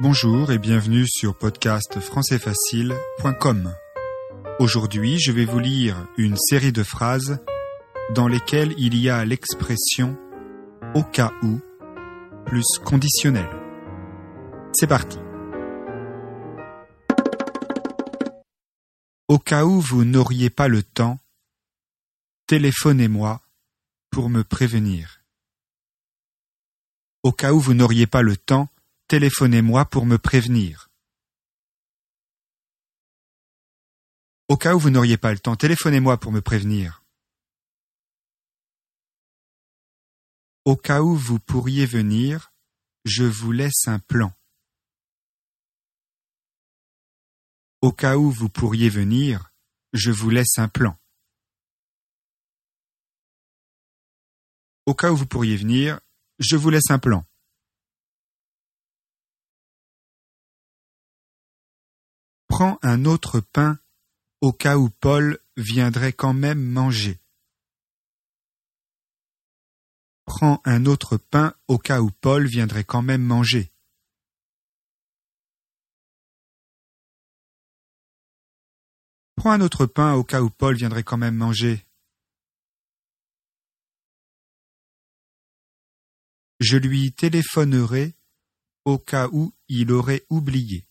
[0.00, 3.74] Bonjour et bienvenue sur podcastfrançaisfacile.com.
[4.60, 7.40] Aujourd'hui, je vais vous lire une série de phrases
[8.14, 10.16] dans lesquelles il y a l'expression
[10.94, 11.58] au cas où
[12.46, 13.50] plus conditionnelle.
[14.72, 15.18] C'est parti.
[19.26, 21.18] Au cas où vous n'auriez pas le temps,
[22.46, 23.42] téléphonez-moi
[24.12, 25.24] pour me prévenir.
[27.24, 28.68] Au cas où vous n'auriez pas le temps,
[29.08, 30.90] téléphonez-moi pour me prévenir.
[34.48, 37.02] Au cas où vous n'auriez pas le temps, téléphonez-moi pour me prévenir.
[40.66, 42.52] Au cas où vous pourriez venir,
[43.06, 44.32] je vous laisse un plan.
[47.80, 49.50] Au cas où vous pourriez venir,
[49.94, 50.98] je vous laisse un plan.
[54.84, 56.00] Au cas où vous pourriez venir,
[56.38, 57.24] je vous laisse un plan.
[62.58, 63.78] Prends un autre pain
[64.40, 67.20] au cas où Paul viendrait quand même manger.
[70.24, 73.70] Prends un autre pain au cas où Paul viendrait quand même manger.
[79.36, 81.86] Prends un autre pain au cas où Paul viendrait quand même manger.
[86.58, 88.16] Je lui téléphonerai
[88.84, 90.87] au cas où il aurait oublié.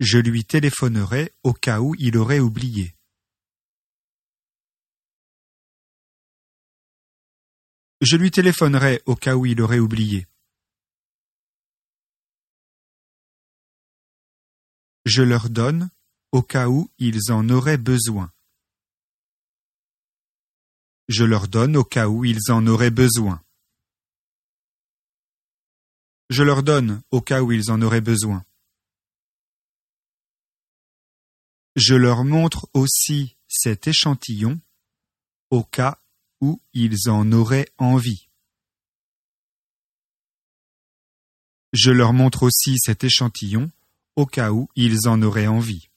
[0.00, 2.94] Je lui téléphonerai au cas où il aurait oublié.
[8.00, 10.28] Je lui téléphonerai au cas où il aurait oublié.
[15.04, 15.90] Je leur donne
[16.30, 18.30] au cas où ils en auraient besoin.
[21.08, 23.42] Je leur donne au cas où ils en auraient besoin.
[26.30, 28.44] Je leur donne au cas où ils en auraient besoin.
[31.80, 34.60] Je leur montre aussi cet échantillon
[35.50, 36.02] au cas
[36.40, 38.28] où ils en auraient envie.
[41.72, 43.70] Je leur montre aussi cet échantillon
[44.16, 45.88] au cas où ils en auraient envie.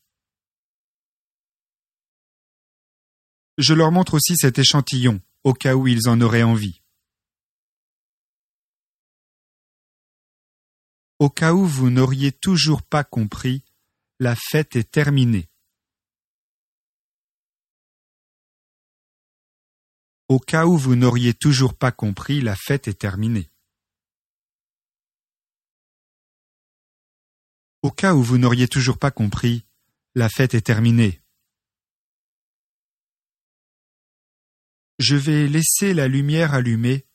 [3.57, 6.83] Je leur montre aussi cet échantillon au cas où ils en auraient envie.
[11.17, 13.63] Au cas où vous n'auriez toujours pas compris,
[14.19, 15.50] la fête est terminée.
[20.31, 23.49] Au cas où vous n'auriez toujours pas compris, la fête est terminée.
[27.81, 29.65] Au cas où vous n'auriez toujours pas compris,
[30.15, 31.19] la fête est terminée.
[34.99, 37.05] Je vais laisser la lumière allumée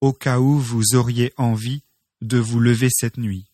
[0.00, 1.82] au cas où vous auriez envie
[2.20, 3.50] de vous lever cette nuit.